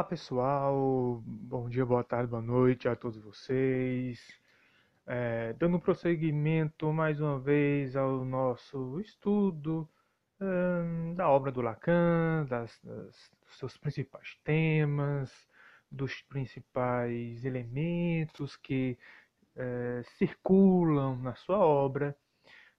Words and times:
Olá 0.00 0.08
pessoal, 0.08 1.22
bom 1.26 1.68
dia, 1.68 1.84
boa 1.84 2.02
tarde, 2.02 2.30
boa 2.30 2.40
noite 2.40 2.88
a 2.88 2.96
todos 2.96 3.22
vocês. 3.22 4.18
É, 5.06 5.52
dando 5.58 5.78
prosseguimento 5.78 6.90
mais 6.90 7.20
uma 7.20 7.38
vez 7.38 7.94
ao 7.94 8.24
nosso 8.24 8.98
estudo 8.98 9.86
hum, 10.40 11.12
da 11.14 11.28
obra 11.28 11.52
do 11.52 11.60
Lacan, 11.60 12.46
das, 12.48 12.80
das, 12.82 13.30
dos 13.44 13.58
seus 13.58 13.76
principais 13.76 14.38
temas, 14.42 15.30
dos 15.90 16.22
principais 16.22 17.44
elementos 17.44 18.56
que 18.56 18.96
é, 19.54 20.02
circulam 20.16 21.14
na 21.16 21.34
sua 21.34 21.58
obra, 21.58 22.16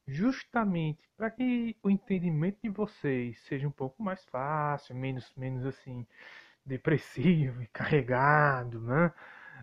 justamente 0.07 1.07
para 1.15 1.29
que 1.29 1.77
o 1.83 1.89
entendimento 1.91 2.57
de 2.63 2.69
vocês 2.69 3.39
seja 3.43 3.67
um 3.67 3.71
pouco 3.71 4.01
mais 4.01 4.25
fácil, 4.25 4.95
menos, 4.95 5.31
menos 5.37 5.67
assim 5.67 6.07
depressivo 6.71 7.61
e 7.61 7.67
carregado, 7.67 8.79
né? 8.79 9.13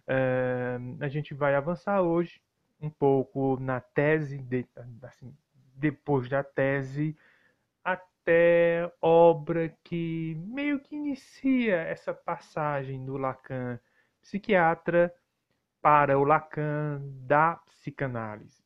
É, 0.07 0.79
a 1.01 1.09
gente 1.09 1.33
vai 1.33 1.55
avançar 1.55 2.03
hoje 2.03 2.41
um 2.81 2.91
pouco 2.91 3.59
na 3.59 3.81
tese, 3.81 4.39
de, 4.39 4.67
assim, 5.03 5.35
depois 5.75 6.29
da 6.29 6.43
tese, 6.45 7.17
até 7.83 8.93
obra 9.01 9.75
que 9.83 10.37
meio 10.47 10.79
que 10.81 10.95
inicia 10.95 11.77
essa 11.77 12.13
passagem 12.13 13.05
do 13.05 13.17
Lacan, 13.17 13.81
psiquiatra, 14.21 15.13
para 15.81 16.19
o 16.19 16.25
Lacan 16.25 17.01
da 17.27 17.57
psicanálise, 17.67 18.63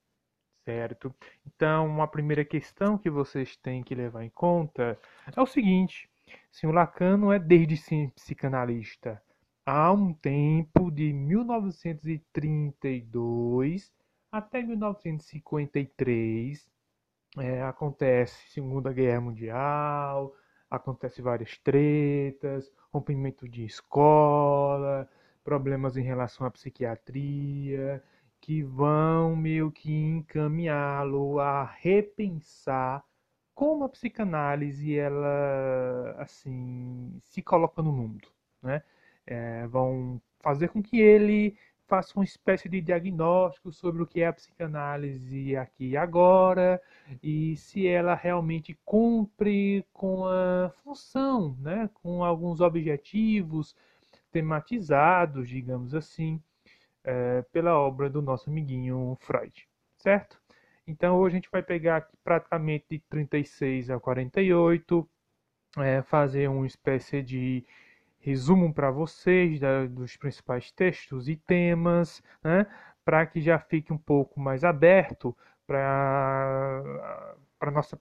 certo? 0.64 1.14
Então, 1.46 2.02
a 2.02 2.08
primeira 2.08 2.44
questão 2.44 2.98
que 2.98 3.10
vocês 3.10 3.56
têm 3.56 3.82
que 3.82 3.94
levar 3.94 4.24
em 4.24 4.30
conta 4.30 4.98
é 5.36 5.40
o 5.40 5.46
seguinte: 5.46 6.11
O 6.64 6.70
Lacan 6.70 7.16
não 7.16 7.32
é 7.32 7.38
desde 7.38 7.76
sempre 7.76 8.14
psicanalista. 8.14 9.22
Há 9.66 9.92
um 9.92 10.12
tempo 10.12 10.90
de 10.90 11.12
1932 11.12 13.92
até 14.30 14.62
1953 14.62 16.70
é, 17.38 17.62
acontece 17.62 18.50
Segunda 18.50 18.92
Guerra 18.92 19.20
Mundial, 19.20 20.34
acontece 20.70 21.22
várias 21.22 21.56
tretas, 21.58 22.70
rompimento 22.90 23.48
de 23.48 23.64
escola, 23.64 25.08
problemas 25.42 25.96
em 25.96 26.02
relação 26.02 26.46
à 26.46 26.50
psiquiatria, 26.50 28.02
que 28.40 28.62
vão 28.62 29.36
meio 29.36 29.70
que 29.70 29.92
encaminhá-lo 29.92 31.38
a 31.38 31.64
repensar 31.64 33.04
como 33.54 33.84
a 33.84 33.88
psicanálise 33.88 34.96
ela 34.96 36.14
assim 36.18 37.20
se 37.24 37.42
coloca 37.42 37.82
no 37.82 37.92
mundo, 37.92 38.28
né? 38.62 38.82
É, 39.26 39.66
vão 39.68 40.20
fazer 40.40 40.68
com 40.68 40.82
que 40.82 41.00
ele 41.00 41.56
faça 41.86 42.14
uma 42.18 42.24
espécie 42.24 42.68
de 42.68 42.80
diagnóstico 42.80 43.70
sobre 43.70 44.02
o 44.02 44.06
que 44.06 44.22
é 44.22 44.26
a 44.26 44.32
psicanálise 44.32 45.54
aqui 45.56 45.90
e 45.90 45.96
agora 45.96 46.80
e 47.22 47.54
se 47.56 47.86
ela 47.86 48.14
realmente 48.14 48.78
cumpre 48.84 49.84
com 49.92 50.24
a 50.26 50.70
função, 50.82 51.56
né? 51.60 51.90
Com 51.94 52.24
alguns 52.24 52.60
objetivos 52.60 53.76
tematizados, 54.32 55.48
digamos 55.48 55.94
assim, 55.94 56.40
é, 57.04 57.42
pela 57.52 57.78
obra 57.78 58.08
do 58.08 58.22
nosso 58.22 58.50
amiguinho 58.50 59.16
Freud, 59.20 59.68
certo? 59.98 60.40
Então 60.86 61.16
hoje 61.16 61.34
a 61.36 61.38
gente 61.38 61.50
vai 61.50 61.62
pegar 61.62 61.98
aqui 61.98 62.16
praticamente 62.24 62.86
de 62.90 62.98
36 63.08 63.90
a 63.90 64.00
48, 64.00 65.08
é, 65.78 66.02
fazer 66.02 66.48
uma 66.48 66.66
espécie 66.66 67.22
de 67.22 67.64
resumo 68.20 68.72
para 68.72 68.90
vocês 68.90 69.60
da, 69.60 69.86
dos 69.86 70.16
principais 70.16 70.70
textos 70.72 71.28
e 71.28 71.36
temas, 71.36 72.22
né, 72.42 72.66
para 73.04 73.26
que 73.26 73.40
já 73.40 73.58
fique 73.58 73.92
um 73.92 73.98
pouco 73.98 74.40
mais 74.40 74.64
aberto 74.64 75.36
para 75.66 77.34
para 77.58 77.70
nossa 77.70 77.96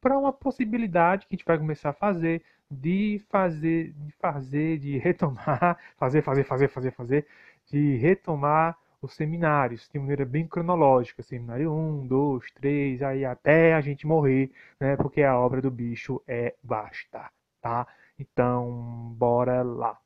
para 0.00 0.18
uma 0.18 0.32
possibilidade 0.32 1.26
que 1.26 1.34
a 1.34 1.36
gente 1.36 1.46
vai 1.46 1.58
começar 1.58 1.90
a 1.90 1.92
fazer 1.94 2.42
de 2.70 3.22
fazer 3.30 3.92
de 3.92 4.12
fazer 4.12 4.78
de 4.78 4.98
retomar 4.98 5.78
fazer 5.96 6.22
fazer 6.22 6.44
fazer 6.44 6.68
fazer 6.68 6.90
fazer 6.92 7.26
de 7.66 7.96
retomar 7.96 8.76
os 9.04 9.14
seminários 9.14 9.88
de 9.92 9.98
maneira 9.98 10.24
bem 10.24 10.46
cronológica, 10.46 11.22
seminário 11.22 11.72
1, 11.72 12.06
2, 12.06 12.52
3, 12.52 13.02
aí 13.02 13.24
até 13.24 13.74
a 13.74 13.80
gente 13.80 14.06
morrer, 14.06 14.50
né? 14.80 14.96
Porque 14.96 15.22
a 15.22 15.38
obra 15.38 15.60
do 15.60 15.70
bicho 15.70 16.22
é 16.26 16.54
vasta, 16.62 17.30
tá? 17.60 17.86
Então, 18.18 19.14
bora 19.16 19.62
lá. 19.62 19.98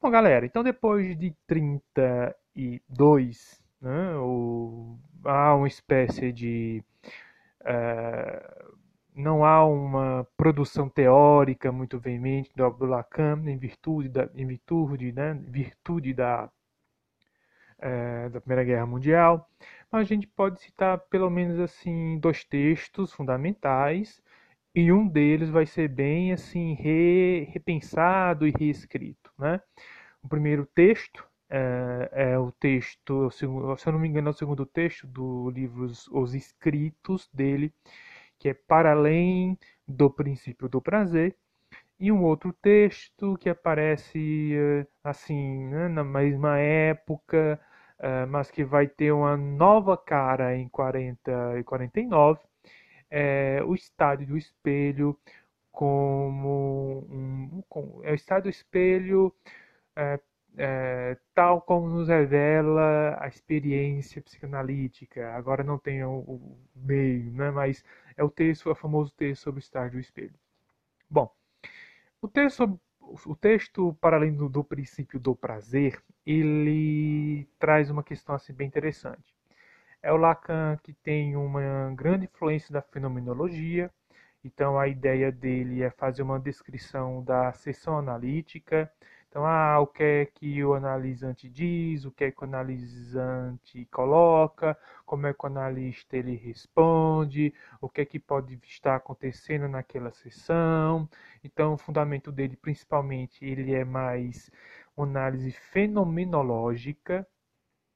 Bom, 0.00 0.10
galera, 0.10 0.44
então 0.44 0.62
depois 0.62 1.16
de 1.16 1.34
32, 1.46 3.62
né, 3.80 4.16
o, 4.16 4.98
há 5.24 5.54
uma 5.54 5.68
espécie 5.68 6.32
de. 6.32 6.82
Uh, 7.60 8.72
não 9.14 9.44
há 9.44 9.64
uma 9.64 10.26
produção 10.36 10.88
teórica 10.88 11.70
muito 11.70 11.98
veemente 11.98 12.50
do 12.56 12.86
Lacan 12.86 13.42
em 13.46 13.58
virtude 13.58 14.08
da, 14.08 14.28
em 14.34 14.46
virtude, 14.46 15.12
né, 15.12 15.38
virtude 15.46 16.14
da 16.14 16.50
é, 17.82 18.28
da 18.30 18.40
Primeira 18.40 18.64
Guerra 18.64 18.86
Mundial, 18.86 19.48
mas 19.90 20.02
a 20.02 20.04
gente 20.04 20.26
pode 20.26 20.60
citar 20.62 20.98
pelo 21.10 21.28
menos 21.30 21.58
assim 21.60 22.18
dois 22.18 22.44
textos 22.44 23.12
fundamentais 23.12 24.22
e 24.74 24.92
um 24.92 25.06
deles 25.06 25.50
vai 25.50 25.66
ser 25.66 25.88
bem 25.88 26.32
assim 26.32 26.74
re, 26.74 27.48
repensado 27.52 28.46
e 28.46 28.52
reescrito, 28.58 29.30
né? 29.38 29.60
O 30.22 30.28
primeiro 30.28 30.66
texto 30.66 31.24
é, 31.50 32.08
é, 32.12 32.38
o 32.38 32.50
texto, 32.52 33.30
se 33.30 33.44
eu 33.44 33.92
não 33.92 33.98
me 33.98 34.08
engano, 34.08 34.28
é 34.28 34.30
o 34.30 34.34
segundo 34.34 34.64
texto 34.64 35.06
do 35.06 35.50
livro 35.50 35.84
Os 36.12 36.34
Escritos 36.34 37.28
dele, 37.32 37.72
que 38.38 38.48
é 38.48 38.54
para 38.54 38.92
além 38.92 39.58
do 39.86 40.10
princípio 40.10 40.68
do 40.68 40.80
prazer, 40.80 41.36
e 42.00 42.10
um 42.10 42.24
outro 42.24 42.52
texto 42.54 43.36
que 43.38 43.48
aparece 43.48 44.54
eh, 44.54 44.86
assim 45.04 45.66
né, 45.68 45.88
na 45.88 46.02
mesma 46.04 46.58
época 46.58 47.60
uh, 48.02 48.26
mas 48.28 48.50
que 48.50 48.64
vai 48.64 48.86
ter 48.86 49.12
uma 49.12 49.36
nova 49.36 49.96
cara 49.96 50.56
em 50.56 50.68
40 50.68 51.58
e 51.58 51.64
49, 51.64 52.40
é 53.10 53.62
o 53.64 53.74
estádio 53.74 54.26
do 54.28 54.36
espelho 54.36 55.18
como 55.70 57.06
um, 57.10 57.62
um 57.74 58.00
é 58.02 58.12
o 58.12 58.14
estádio 58.14 58.44
do 58.44 58.50
espelho 58.50 59.34
é, 59.96 60.20
é, 60.56 61.16
tal 61.34 61.60
como 61.62 61.88
nos 61.88 62.08
revela 62.08 63.16
a 63.20 63.28
experiência 63.28 64.20
psicanalítica. 64.22 65.32
Agora 65.34 65.64
não 65.64 65.78
tem 65.78 66.04
o, 66.04 66.10
o 66.20 66.58
meio, 66.74 67.30
né? 67.32 67.50
mas 67.50 67.84
é 68.16 68.24
o 68.24 68.30
texto, 68.30 68.68
é 68.68 68.72
o 68.72 68.76
famoso 68.76 69.12
texto 69.16 69.42
sobre 69.42 69.58
o 69.60 69.62
estádio 69.62 69.92
do 69.92 70.00
espelho. 70.00 70.34
Bom, 71.08 71.30
o 72.20 72.28
texto 72.28 72.56
sobre 72.56 72.80
o 73.26 73.36
texto, 73.36 73.96
para 74.00 74.16
além 74.16 74.34
do, 74.34 74.48
do, 74.48 74.64
princípio 74.64 75.18
do 75.20 75.34
prazer, 75.34 76.02
ele 76.26 77.46
traz 77.58 77.90
uma 77.90 78.02
questão 78.02 78.34
assim, 78.34 78.52
bem 78.52 78.66
interessante. 78.66 79.34
É 80.02 80.12
o 80.12 80.16
Lacan 80.16 80.78
que 80.82 80.92
tem 80.92 81.36
uma 81.36 81.92
grande 81.94 82.24
influência 82.24 82.72
da 82.72 82.82
fenomenologia, 82.82 83.90
então 84.44 84.78
a 84.78 84.88
ideia 84.88 85.30
dele 85.30 85.82
é 85.82 85.90
fazer 85.90 86.22
uma 86.22 86.40
descrição 86.40 87.22
da 87.22 87.52
sessão 87.52 87.98
analítica, 87.98 88.90
então, 89.32 89.46
ah, 89.46 89.80
o 89.80 89.86
que 89.86 90.02
é 90.02 90.26
que 90.26 90.62
o 90.62 90.74
analisante 90.74 91.48
diz, 91.48 92.04
o 92.04 92.10
que 92.10 92.24
é 92.24 92.30
que 92.30 92.42
o 92.42 92.44
analisante 92.44 93.86
coloca, 93.86 94.78
como 95.06 95.26
é 95.26 95.32
que 95.32 95.42
o 95.42 95.46
analista 95.46 96.18
ele 96.18 96.36
responde, 96.36 97.54
o 97.80 97.88
que 97.88 98.02
é 98.02 98.04
que 98.04 98.18
pode 98.18 98.60
estar 98.62 98.94
acontecendo 98.94 99.66
naquela 99.68 100.12
sessão. 100.12 101.08
Então, 101.42 101.72
o 101.72 101.78
fundamento 101.78 102.30
dele, 102.30 102.56
principalmente, 102.56 103.42
ele 103.42 103.72
é 103.72 103.86
mais 103.86 104.50
análise 104.98 105.50
fenomenológica 105.50 107.26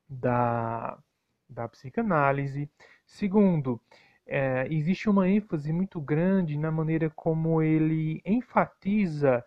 da, 0.09 0.99
da 1.47 1.69
psicanálise. 1.69 2.71
Segundo, 3.05 3.79
é, 4.27 4.67
existe 4.71 5.11
uma 5.11 5.29
ênfase 5.29 5.71
muito 5.71 6.01
grande 6.01 6.57
na 6.57 6.71
maneira 6.71 7.11
como 7.11 7.61
ele 7.61 8.23
enfatiza 8.25 9.45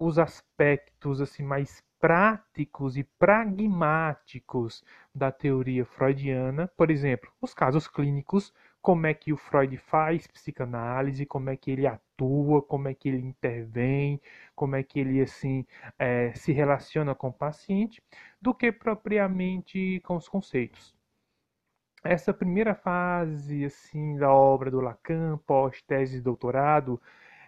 os 0.00 0.18
aspectos 0.18 1.20
assim 1.20 1.42
mais 1.44 1.84
práticos 2.00 2.96
e 2.96 3.04
pragmáticos 3.04 4.82
da 5.14 5.30
teoria 5.30 5.84
freudiana, 5.84 6.66
por 6.68 6.90
exemplo, 6.90 7.30
os 7.40 7.52
casos 7.52 7.86
clínicos, 7.86 8.52
como 8.80 9.06
é 9.06 9.12
que 9.12 9.30
o 9.30 9.36
Freud 9.36 9.76
faz 9.76 10.26
psicanálise, 10.26 11.26
como 11.26 11.50
é 11.50 11.56
que 11.56 11.70
ele 11.70 11.86
atua, 11.86 12.62
como 12.62 12.88
é 12.88 12.94
que 12.94 13.10
ele 13.10 13.18
intervém, 13.18 14.18
como 14.54 14.74
é 14.74 14.82
que 14.82 14.98
ele 14.98 15.20
assim 15.20 15.66
é, 15.98 16.32
se 16.32 16.50
relaciona 16.50 17.14
com 17.14 17.28
o 17.28 17.32
paciente, 17.32 18.02
do 18.40 18.54
que 18.54 18.72
propriamente 18.72 20.00
com 20.00 20.16
os 20.16 20.26
conceitos. 20.26 20.96
Essa 22.02 22.32
primeira 22.32 22.74
fase 22.74 23.66
assim 23.66 24.16
da 24.16 24.32
obra 24.32 24.70
do 24.70 24.80
Lacan, 24.80 25.38
pós 25.46 25.82
tese 25.82 26.16
de 26.16 26.22
doutorado, 26.22 26.98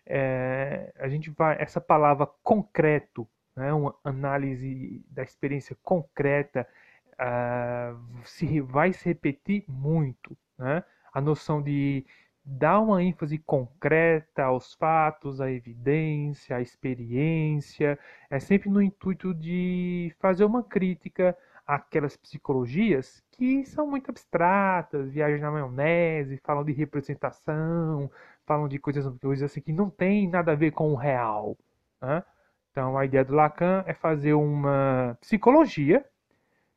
é, 0.07 0.93
a 0.99 1.09
gente 1.09 1.31
vai 1.31 1.57
essa 1.61 1.81
palavra 1.81 2.27
concreto, 2.43 3.29
né, 3.57 3.73
uma 3.73 3.95
análise 4.05 5.05
da 5.11 5.23
experiência 5.23 5.77
concreta, 5.83 6.67
uh, 7.15 8.25
se 8.25 8.61
vai 8.61 8.93
se 8.93 9.05
repetir 9.05 9.65
muito, 9.69 10.37
né? 10.59 10.83
A 11.13 11.21
noção 11.21 11.63
de 11.63 12.05
dar 12.45 12.81
uma 12.81 13.03
ênfase 13.03 13.39
concreta 13.39 14.45
aos 14.45 14.75
fatos, 14.75 15.41
à 15.41 15.51
evidência, 15.51 16.57
à 16.57 16.61
experiência, 16.61 17.99
é 18.31 18.41
sempre 18.41 18.69
no 18.69 18.83
intuito 18.83 19.33
de 19.35 20.15
fazer 20.19 20.45
uma 20.45 20.63
crítica 20.63 21.37
àquelas 21.67 22.17
psicologias 22.17 23.23
que 23.33 23.65
são 23.65 23.87
muito 23.87 24.11
abstratas, 24.11 25.11
viajam 25.11 25.41
na 25.41 25.51
maionese, 25.51 26.41
falam 26.45 26.65
de 26.65 26.73
representação, 26.73 28.11
falam 28.45 28.69
de 28.69 28.79
coisas, 28.79 29.07
coisas 29.19 29.51
assim 29.51 29.61
que 29.61 29.73
não 29.73 29.91
tem 29.91 30.29
nada 30.29 30.53
a 30.53 30.57
ver 30.57 30.73
com 30.73 30.93
o 30.93 30.97
real. 30.97 31.57
Né? 32.01 32.23
Então, 32.71 32.97
a 32.97 33.05
ideia 33.05 33.25
do 33.25 33.35
Lacan 33.35 33.85
é 33.87 33.95
fazer 33.95 34.35
uma 34.35 35.17
psicologia, 35.21 36.05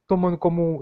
tomando 0.08 0.38
como, 0.38 0.82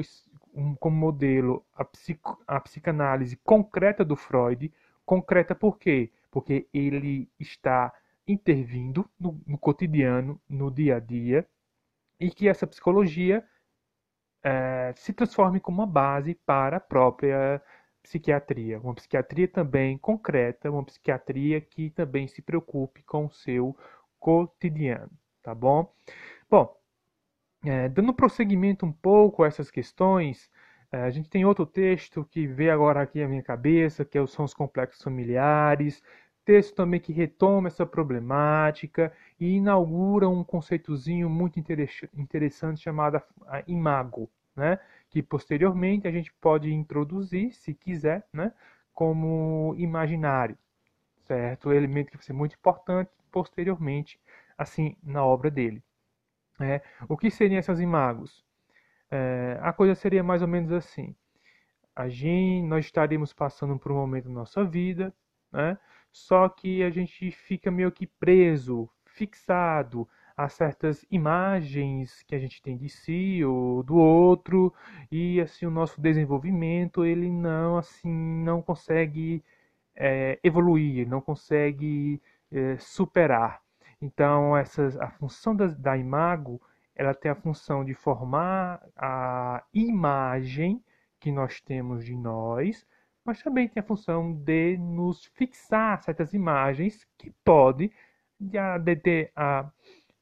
como 0.80 0.96
modelo 0.96 1.66
a, 1.76 1.86
psico, 1.86 2.42
a 2.48 2.60
psicanálise 2.60 3.38
concreta 3.38 4.04
do 4.04 4.16
Freud. 4.16 4.72
Concreta 5.06 5.54
por 5.54 5.78
quê? 5.78 6.12
Porque 6.32 6.68
ele 6.74 7.30
está 7.40 7.94
intervindo 8.28 9.08
no, 9.20 9.40
no 9.46 9.58
cotidiano, 9.58 10.40
no 10.50 10.72
dia 10.72 10.96
a 10.96 11.00
dia, 11.00 11.48
e 12.20 12.32
que 12.32 12.48
essa 12.48 12.66
psicologia 12.66 13.44
é, 14.44 14.94
se 14.95 15.13
transforme 15.13 15.60
como 15.60 15.80
uma 15.81 15.88
base 15.88 16.36
para 16.45 16.78
a 16.78 16.80
própria 16.80 17.62
psiquiatria. 18.04 18.80
Uma 18.80 18.94
psiquiatria 18.94 19.48
também 19.48 19.98
concreta, 19.98 20.69
uma 20.69 20.84
psiquiatria 20.84 21.62
que 21.62 21.90
também 21.92 22.28
se 22.28 22.42
preocupe 22.42 23.01
com 23.04 23.25
o 23.25 23.31
seu 23.31 23.75
cotidiano, 24.19 25.12
tá 25.42 25.56
bom? 25.56 25.92
Bom, 26.50 26.75
é, 27.66 27.88
dando 27.90 28.13
prosseguimento 28.13 28.86
um 28.86 28.92
pouco 28.92 29.44
a 29.44 29.48
essas 29.48 29.72
questões, 29.72 30.50
é, 30.92 31.01
a 31.04 31.10
gente 31.10 31.30
tem 31.30 31.46
outro 31.46 31.66
texto 31.66 32.25
que 32.25 32.46
veio 32.46 32.74
agora 32.74 33.01
aqui 33.01 33.22
à 33.24 33.28
minha 33.28 33.42
cabeça, 33.42 34.06
que 34.06 34.18
é 34.18 34.28
são 34.28 34.46
os 34.46 34.54
complexos 34.54 35.01
familiares, 35.01 36.04
texto 36.45 36.75
também 36.75 37.00
que 37.00 37.13
retoma 37.13 37.68
essa 37.68 37.86
problemática 37.86 39.12
e 39.40 39.56
inaugura 39.56 40.28
um 40.30 40.44
conceitozinho 40.44 41.30
muito 41.30 41.60
interessante 41.60 42.81
chamado 42.81 43.22
imago, 43.68 44.30
né? 44.56 44.80
que 45.13 45.22
posteriormente 45.22 46.07
a 46.07 46.12
gente 46.12 46.34
pode 46.34 46.74
introduzir, 46.74 47.54
se 47.54 47.72
quiser, 47.72 48.25
né, 48.34 48.51
como 48.92 49.75
imaginário, 49.78 50.57
certo? 51.25 51.69
O 51.69 51.74
elemento 51.74 52.10
que 52.10 52.18
vai 52.18 52.25
ser 52.25 52.34
muito 52.34 52.56
importante 52.56 53.12
posteriormente, 53.31 54.19
assim, 54.57 54.96
na 55.04 55.24
obra 55.24 55.51
dele. 55.51 55.84
É, 56.60 56.81
o 57.07 57.16
que 57.16 57.30
seriam 57.30 57.60
essas 57.60 57.80
imagos? 57.80 58.44
É, 59.12 59.60
a 59.62 59.72
coisa 59.72 59.94
seria 59.94 60.24
mais 60.24 60.42
ou 60.42 60.48
menos 60.48 60.72
assim. 60.72 61.16
A 61.96 62.10
gente, 62.10 62.66
nós 62.66 62.86
estaríamos 62.86 63.34
passando 63.34 63.78
por 63.78 63.92
um 63.92 63.96
momento 63.96 64.30
da 64.30 64.34
nossa 64.34 64.66
vida, 64.66 65.13
né? 65.54 65.78
Só 66.12 66.50
que 66.50 66.84
a 66.84 66.90
gente 66.90 67.32
fica 67.32 67.72
meio 67.72 67.92
que 67.92 68.08
preso, 68.08 68.90
fixado 69.06 70.08
a 70.36 70.50
certas 70.50 71.06
imagens 71.12 72.24
que 72.24 72.36
a 72.36 72.40
gente 72.40 72.62
tem 72.62 72.76
de 72.76 72.90
si 72.90 73.44
ou 73.46 73.84
do 73.84 73.96
outro 73.98 74.74
e 75.12 75.40
assim 75.40 75.66
o 75.66 75.72
nosso 75.72 76.02
desenvolvimento 76.02 77.06
ele 77.06 77.30
não 77.30 77.78
assim 77.78 78.12
não 78.12 78.62
consegue 78.62 79.44
é, 79.96 80.40
evoluir 80.44 81.08
não 81.08 81.22
consegue 81.22 82.20
é, 82.52 82.78
superar 82.80 83.62
então 84.02 84.58
essas 84.58 84.98
a 85.00 85.10
função 85.12 85.56
da, 85.56 85.68
da 85.68 85.96
imago 85.98 86.60
ela 86.96 87.14
tem 87.14 87.32
a 87.32 87.36
função 87.36 87.86
de 87.86 87.94
formar 87.94 88.82
a 88.98 89.64
imagem 89.74 90.84
que 91.20 91.32
nós 91.32 91.62
temos 91.62 92.04
de 92.04 92.16
nós 92.16 92.86
mas 93.25 93.42
também 93.42 93.68
tem 93.68 93.81
a 93.81 93.86
função 93.86 94.34
de 94.34 94.78
nos 94.78 95.25
fixar 95.25 96.02
certas 96.04 96.34
imagens 96.34 97.08
que 97.18 97.31
pode 97.44 97.92
de, 98.40 98.96
ter 98.98 99.31
a 99.36 99.70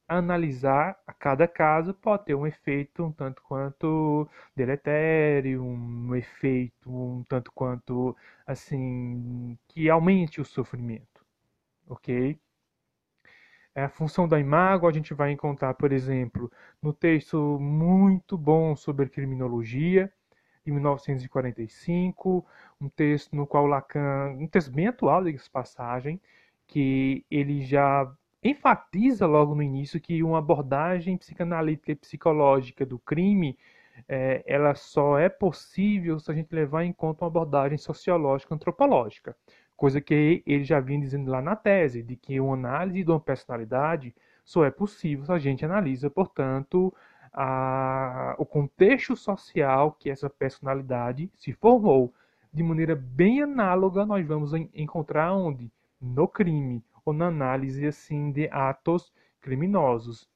analisar 0.08 0.98
a 1.06 1.12
cada 1.12 1.48
caso 1.48 1.94
pode 1.94 2.26
ter 2.26 2.34
um 2.34 2.46
efeito 2.46 3.04
um 3.04 3.12
tanto 3.12 3.42
quanto 3.42 4.28
deletério, 4.54 5.62
um 5.62 6.14
efeito 6.14 6.90
um 6.90 7.24
tanto 7.28 7.50
quanto 7.52 8.16
assim 8.46 9.58
que 9.68 9.88
aumente 9.90 10.40
o 10.40 10.44
sofrimento, 10.44 11.24
ok? 11.88 12.38
É 13.74 13.82
a 13.84 13.88
função 13.88 14.28
da 14.28 14.38
imago 14.38 14.86
a 14.86 14.92
gente 14.92 15.14
vai 15.14 15.30
encontrar, 15.32 15.74
por 15.74 15.92
exemplo, 15.92 16.50
no 16.82 16.92
texto 16.92 17.58
muito 17.60 18.36
bom 18.36 18.76
sobre 18.76 19.08
criminologia 19.08 20.12
de 20.64 20.72
1945, 20.72 22.44
um 22.80 22.88
texto 22.88 23.34
no 23.34 23.46
qual 23.46 23.66
Lacan, 23.66 24.36
um 24.38 24.46
texto 24.46 24.72
bem 24.72 24.86
atual, 24.86 25.24
diga 25.24 25.40
passagem, 25.52 26.20
que 26.66 27.24
ele 27.30 27.62
já 27.62 28.10
enfatiza 28.42 29.26
logo 29.26 29.54
no 29.54 29.62
início 29.62 30.00
que 30.00 30.22
uma 30.22 30.38
abordagem 30.38 31.16
psicanalítica 31.16 31.92
e 31.92 31.96
psicológica 31.96 32.84
do 32.84 32.98
crime 32.98 33.56
é, 34.08 34.42
ela 34.46 34.74
só 34.74 35.18
é 35.18 35.28
possível 35.28 36.18
se 36.18 36.30
a 36.30 36.34
gente 36.34 36.52
levar 36.54 36.84
em 36.84 36.92
conta 36.92 37.24
uma 37.24 37.28
abordagem 37.30 37.78
sociológica 37.78 38.54
antropológica, 38.54 39.36
coisa 39.76 40.00
que 40.00 40.42
ele 40.46 40.64
já 40.64 40.80
vinha 40.80 41.00
dizendo 41.00 41.30
lá 41.30 41.42
na 41.42 41.54
tese, 41.56 42.02
de 42.02 42.16
que 42.16 42.40
uma 42.40 42.54
análise 42.54 43.04
de 43.04 43.10
uma 43.10 43.20
personalidade 43.20 44.14
só 44.44 44.64
é 44.64 44.70
possível 44.70 45.24
se 45.24 45.32
a 45.32 45.38
gente 45.38 45.64
analisa, 45.64 46.10
portanto, 46.10 46.92
a, 47.32 48.34
o 48.38 48.44
contexto 48.44 49.16
social 49.16 49.92
que 49.92 50.10
essa 50.10 50.28
personalidade 50.28 51.30
se 51.34 51.52
formou. 51.52 52.12
De 52.52 52.62
maneira 52.62 52.94
bem 52.94 53.42
análoga, 53.42 54.04
nós 54.04 54.26
vamos 54.26 54.52
encontrar 54.74 55.32
onde? 55.32 55.72
No 56.00 56.28
crime 56.28 56.84
ou 57.04 57.12
na 57.12 57.26
análise 57.28 57.86
assim 57.86 58.30
de 58.30 58.48
atos 58.50 59.12
criminosos. 59.40 60.28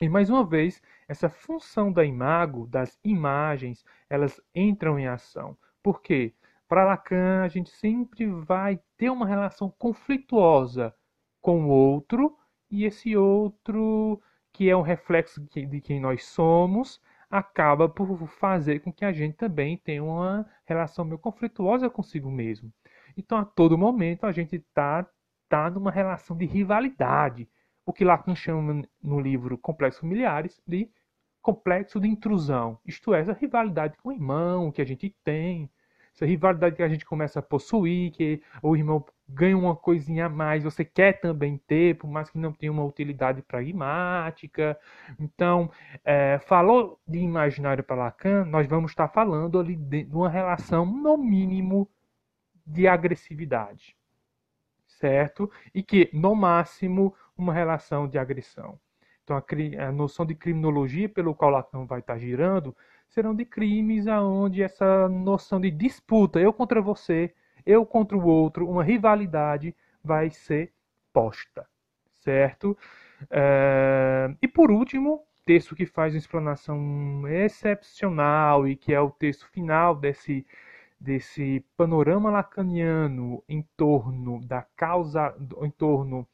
E 0.00 0.08
mais 0.08 0.28
uma 0.28 0.44
vez, 0.44 0.82
essa 1.06 1.28
função 1.28 1.92
da 1.92 2.04
imago, 2.04 2.66
das 2.66 2.98
imagens, 3.04 3.84
elas 4.10 4.40
entram 4.54 4.98
em 4.98 5.06
ação. 5.06 5.56
Por 5.82 6.02
quê? 6.02 6.34
Para 6.66 6.84
Lacan, 6.84 7.42
a 7.44 7.48
gente 7.48 7.70
sempre 7.70 8.26
vai 8.26 8.80
ter 8.96 9.10
uma 9.10 9.26
relação 9.26 9.72
conflituosa 9.78 10.94
com 11.40 11.66
o 11.66 11.68
outro, 11.68 12.36
e 12.70 12.84
esse 12.84 13.16
outro, 13.16 14.20
que 14.52 14.68
é 14.68 14.76
um 14.76 14.82
reflexo 14.82 15.40
de 15.40 15.80
quem 15.80 16.00
nós 16.00 16.24
somos, 16.24 17.00
acaba 17.30 17.88
por 17.88 18.26
fazer 18.26 18.80
com 18.80 18.92
que 18.92 19.04
a 19.04 19.12
gente 19.12 19.34
também 19.34 19.76
tenha 19.78 20.04
uma 20.04 20.46
relação 20.64 21.04
meio 21.04 21.18
conflituosa 21.18 21.88
consigo 21.88 22.30
mesmo. 22.30 22.70
Então, 23.16 23.38
a 23.38 23.44
todo 23.44 23.78
momento, 23.78 24.26
a 24.26 24.32
gente 24.32 24.56
está 24.56 25.06
está 25.52 25.68
numa 25.68 25.90
relação 25.90 26.34
de 26.34 26.46
rivalidade, 26.46 27.46
o 27.84 27.92
que 27.92 28.04
Lacan 28.04 28.34
chama 28.34 28.82
no 29.02 29.20
livro 29.20 29.58
Complexos 29.58 30.00
Familiares 30.00 30.62
de 30.66 30.90
complexo 31.42 32.00
de 32.00 32.08
intrusão, 32.08 32.78
isto 32.86 33.12
é, 33.12 33.20
essa 33.20 33.32
rivalidade 33.32 33.96
com 33.98 34.08
o 34.08 34.12
irmão 34.12 34.70
que 34.70 34.80
a 34.80 34.84
gente 34.84 35.14
tem, 35.24 35.68
essa 36.14 36.24
rivalidade 36.24 36.76
que 36.76 36.82
a 36.82 36.88
gente 36.88 37.04
começa 37.04 37.40
a 37.40 37.42
possuir, 37.42 38.12
que 38.12 38.40
o 38.62 38.76
irmão 38.76 39.04
ganha 39.32 39.56
uma 39.56 39.74
coisinha 39.76 40.26
a 40.26 40.28
mais, 40.28 40.62
você 40.62 40.84
quer 40.84 41.20
também 41.20 41.58
ter, 41.66 41.96
por 41.96 42.08
mais 42.08 42.30
que 42.30 42.38
não 42.38 42.52
tenha 42.52 42.72
uma 42.72 42.84
utilidade 42.84 43.42
pragmática. 43.42 44.78
Então, 45.18 45.70
é, 46.04 46.38
falou 46.46 47.00
de 47.06 47.18
imaginário 47.18 47.84
para 47.84 47.96
Lacan, 47.96 48.44
nós 48.44 48.66
vamos 48.66 48.92
estar 48.92 49.08
falando 49.08 49.58
ali 49.58 49.76
de 49.76 50.06
uma 50.12 50.28
relação, 50.28 50.86
no 50.86 51.16
mínimo, 51.16 51.88
de 52.66 52.86
agressividade 52.86 53.96
certo? 55.02 55.50
E 55.74 55.82
que, 55.82 56.08
no 56.12 56.32
máximo, 56.32 57.12
uma 57.36 57.52
relação 57.52 58.06
de 58.06 58.18
agressão. 58.18 58.78
Então, 59.24 59.36
a, 59.36 59.88
a 59.88 59.92
noção 59.92 60.24
de 60.24 60.34
criminologia 60.34 61.08
pelo 61.08 61.34
qual 61.34 61.50
Lacan 61.50 61.84
vai 61.86 61.98
estar 61.98 62.18
girando 62.18 62.76
serão 63.08 63.34
de 63.34 63.44
crimes 63.44 64.06
aonde 64.06 64.62
essa 64.62 65.08
noção 65.08 65.60
de 65.60 65.70
disputa, 65.70 66.40
eu 66.40 66.52
contra 66.52 66.80
você, 66.80 67.34
eu 67.66 67.84
contra 67.86 68.16
o 68.16 68.26
outro, 68.26 68.68
uma 68.68 68.84
rivalidade 68.84 69.74
vai 70.02 70.30
ser 70.30 70.72
posta, 71.12 71.66
certo? 72.20 72.76
É, 73.30 74.34
e 74.40 74.48
por 74.48 74.70
último, 74.70 75.22
texto 75.44 75.74
que 75.74 75.86
faz 75.86 76.14
uma 76.14 76.18
explanação 76.18 77.28
excepcional 77.28 78.66
e 78.66 78.76
que 78.76 78.92
é 78.92 79.00
o 79.00 79.10
texto 79.10 79.48
final 79.48 79.94
desse 79.94 80.46
desse 81.02 81.64
panorama 81.76 82.30
lacaniano 82.30 83.42
em 83.48 83.62
torno 83.76 84.40
da 84.46 84.62
causa, 84.76 85.34
em 85.60 85.70
torno 85.70 86.24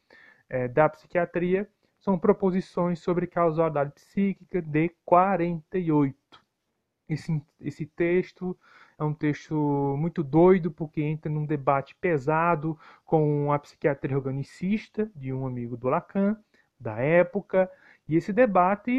é, 0.47 0.69
da 0.69 0.91
psiquiatria, 0.91 1.67
são 1.99 2.19
proposições 2.19 2.99
sobre 2.99 3.27
causalidade 3.27 3.93
psíquica 3.93 4.61
de 4.61 4.91
48. 5.07 6.15
Esse, 7.09 7.43
esse 7.59 7.87
texto 7.87 8.55
É 8.99 9.05
um 9.05 9.15
texto 9.15 9.55
muito 9.97 10.25
doido, 10.25 10.71
porque 10.73 11.01
entra 11.03 11.31
num 11.31 11.47
debate 11.47 11.95
pesado 11.95 12.77
com 13.05 13.53
a 13.53 13.59
psiquiatria 13.59 14.17
organicista 14.17 15.09
de 15.15 15.33
um 15.33 15.47
amigo 15.47 15.77
do 15.77 15.89
Lacan, 15.89 16.37
da 16.81 16.99
época, 16.99 17.71
e 18.09 18.17
esse 18.17 18.33
debate 18.33 18.91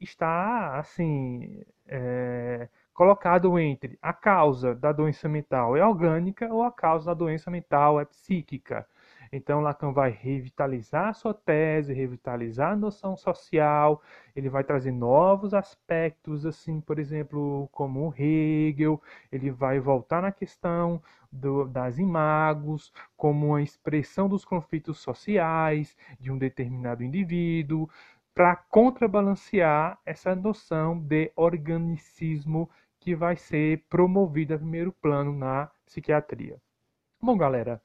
está, 0.00 0.78
assim, 0.78 1.62
é, 1.86 2.68
colocado 2.92 3.58
entre 3.58 3.98
a 4.02 4.12
causa 4.12 4.74
da 4.74 4.92
doença 4.92 5.28
mental 5.28 5.76
é 5.76 5.86
orgânica 5.86 6.52
ou 6.52 6.62
a 6.62 6.70
causa 6.72 7.06
da 7.06 7.14
doença 7.14 7.50
mental 7.50 7.98
é 8.00 8.04
psíquica. 8.04 8.86
Então, 9.32 9.60
Lacan 9.60 9.92
vai 9.92 10.10
revitalizar 10.10 11.08
a 11.08 11.12
sua 11.12 11.32
tese, 11.32 11.94
revitalizar 11.94 12.72
a 12.72 12.76
noção 12.76 13.16
social, 13.16 14.02
ele 14.34 14.48
vai 14.48 14.64
trazer 14.64 14.90
novos 14.90 15.54
aspectos, 15.54 16.44
assim, 16.44 16.80
por 16.80 16.98
exemplo, 16.98 17.68
como 17.70 18.12
Hegel, 18.18 19.00
ele 19.30 19.50
vai 19.50 19.78
voltar 19.78 20.20
na 20.20 20.32
questão 20.32 21.00
do, 21.30 21.64
das 21.66 21.98
imagos, 21.98 22.92
como 23.16 23.48
uma 23.48 23.62
expressão 23.62 24.28
dos 24.28 24.44
conflitos 24.44 24.98
sociais 24.98 25.96
de 26.18 26.32
um 26.32 26.36
determinado 26.38 27.04
indivíduo, 27.04 27.88
para 28.34 28.56
contrabalancear 28.56 29.98
essa 30.04 30.34
noção 30.34 30.98
de 30.98 31.30
organicismo 31.36 32.68
que 32.98 33.14
vai 33.14 33.36
ser 33.36 33.84
promovida 33.88 34.56
a 34.56 34.58
primeiro 34.58 34.92
plano 34.92 35.32
na 35.32 35.70
psiquiatria. 35.86 36.60
Bom, 37.22 37.36
galera, 37.36 37.82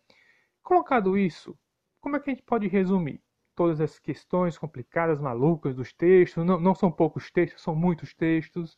Colocado 0.66 1.16
isso, 1.16 1.56
como 2.02 2.16
é 2.16 2.20
que 2.20 2.32
a 2.32 2.34
gente 2.34 2.42
pode 2.42 2.68
resumir 2.68 3.22
todas 3.54 3.80
essas 3.80 4.00
questões 4.00 4.58
complicadas, 4.58 5.22
malucas 5.22 5.76
dos 5.76 5.94
textos? 5.94 6.44
Não, 6.44 6.60
não 6.60 6.74
são 6.74 6.92
poucos 6.92 7.30
textos, 7.30 7.62
são 7.62 7.76
muitos 7.76 8.16
textos. 8.16 8.76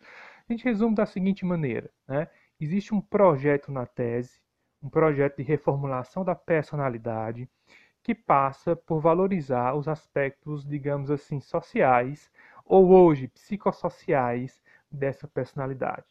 A 0.50 0.52
gente 0.52 0.66
resume 0.66 0.94
da 0.94 1.06
seguinte 1.06 1.46
maneira: 1.46 1.90
né? 2.06 2.28
existe 2.60 2.94
um 2.94 3.00
projeto 3.00 3.72
na 3.72 3.86
tese, 3.86 4.42
um 4.84 4.90
projeto 4.90 5.38
de 5.38 5.44
reformulação 5.44 6.26
da 6.26 6.36
personalidade, 6.36 7.50
que 8.04 8.14
passa 8.14 8.76
por 8.76 9.00
valorizar 9.00 9.74
os 9.74 9.88
aspectos, 9.88 10.68
digamos 10.68 11.10
assim, 11.10 11.40
sociais 11.40 12.30
ou 12.66 12.90
hoje 12.90 13.30
psicossociais 13.30 14.62
dessa 14.92 15.26
personalidade. 15.26 16.04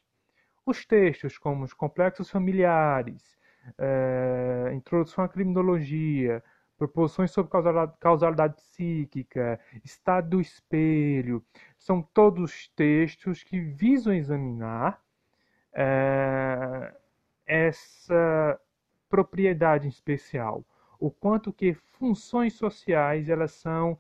Os 0.65 0.87
textos, 0.87 1.37
como 1.37 1.65
os 1.65 1.75
complexos 1.75 2.31
familiares, 2.31 3.37
é, 3.79 4.71
introdução 4.75 5.25
à 5.25 5.29
criminologia, 5.29 6.43
proposições 6.77 7.31
sobre 7.31 7.51
causalidade 8.01 8.55
psíquica, 8.57 9.59
estado 9.85 10.31
do 10.31 10.41
espelho, 10.41 11.45
são 11.79 12.03
todos 12.03 12.69
textos 12.77 13.43
que 13.43 13.59
visam 13.59 14.13
examinar 14.13 15.03
é, 15.73 16.95
essa 17.47 18.61
propriedade 19.09 19.89
especial, 19.89 20.65
o 20.99 21.11
quanto 21.11 21.53
que 21.53 21.75
funções 21.75 22.55
sociais 22.55 23.29
elas 23.29 23.53
são 23.53 23.99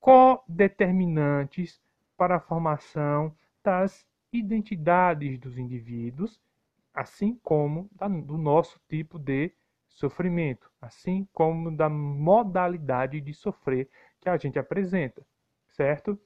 codeterminantes 0.00 1.80
para 2.16 2.36
a 2.36 2.40
formação 2.40 3.34
das 3.62 4.06
identidades 4.32 5.38
dos 5.38 5.56
indivíduos 5.56 6.40
assim 6.94 7.38
como 7.42 7.88
do 8.26 8.36
nosso 8.36 8.80
tipo 8.88 9.18
de 9.18 9.52
sofrimento, 9.88 10.70
assim 10.80 11.28
como 11.32 11.74
da 11.74 11.88
modalidade 11.88 13.20
de 13.20 13.34
sofrer 13.34 13.88
que 14.20 14.28
a 14.28 14.36
gente 14.36 14.58
apresenta, 14.58 15.24
certo? 15.70 16.18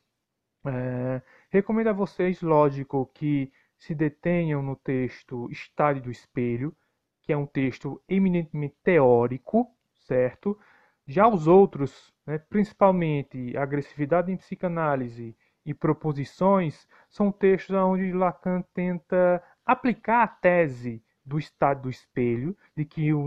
É, 0.65 1.23
recomendo 1.51 1.89
a 1.89 1.93
vocês, 1.93 2.41
lógico, 2.43 3.11
que 3.15 3.53
se 3.79 3.95
detenham 3.95 4.63
no 4.63 4.77
texto 4.77 5.51
Estádio 5.51 6.05
do 6.05 6.11
Espelho, 6.11 6.75
que 7.23 7.33
é 7.33 7.37
um 7.37 7.47
texto 7.47 8.01
eminentemente 8.09 8.77
teórico, 8.83 9.71
certo? 9.95 10.59
Já 11.07 11.29
os 11.29 11.47
outros, 11.47 12.13
né, 12.27 12.39
principalmente 12.39 13.57
Agressividade 13.57 14.33
em 14.33 14.37
Psicanálise 14.37 15.37
e 15.65 15.75
Proposições, 15.75 16.87
são 17.09 17.31
textos 17.31 17.75
onde 17.77 18.13
Lacan 18.13 18.63
tenta 18.75 19.43
aplicar 19.67 20.23
a 20.23 20.29
tese 20.29 21.03
do 21.25 21.39
estado 21.39 21.83
do 21.83 21.91
espelho, 21.91 22.57
de 22.77 22.85
que, 22.85 23.13
o, 23.13 23.27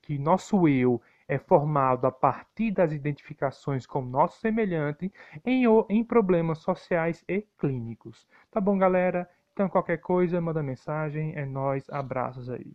que 0.00 0.16
nosso 0.18 0.68
eu 0.68 1.02
é 1.26 1.36
formado 1.36 2.06
a 2.06 2.12
partir 2.12 2.70
das 2.70 2.92
identificações 2.92 3.86
com 3.86 4.02
nosso 4.02 4.40
semelhante 4.40 5.12
em, 5.44 5.64
em 5.88 6.04
problemas 6.04 6.58
sociais 6.58 7.24
e 7.28 7.42
clínicos. 7.58 8.26
Tá 8.50 8.60
bom, 8.60 8.78
galera? 8.78 9.28
Então, 9.52 9.68
qualquer 9.68 9.98
coisa, 9.98 10.40
manda 10.40 10.62
mensagem. 10.62 11.32
É 11.36 11.44
nós. 11.44 11.88
Abraços 11.90 12.48
aí. 12.48 12.74